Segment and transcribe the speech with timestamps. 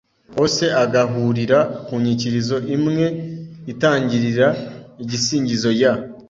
[0.43, 3.05] ose agahurira ku nyikirizo imwe
[3.71, 4.47] itangirira
[5.03, 5.93] igisingizo ya